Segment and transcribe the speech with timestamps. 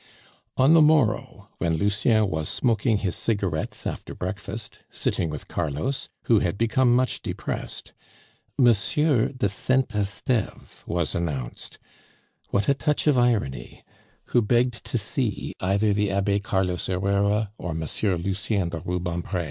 [0.57, 6.39] On the morrow, when Lucien was smoking his cigarettes after breakfast, sitting with Carlos, who
[6.39, 7.93] had become much depressed,
[8.57, 8.65] M.
[8.65, 11.77] de Saint Esteve was announced
[12.49, 13.83] what a touch of irony
[14.29, 19.39] who begged to see either the Abbe Carlos Herrera or Monsieur Lucien de Rubempre.